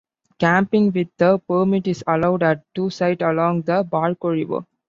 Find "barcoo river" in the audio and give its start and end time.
3.83-4.65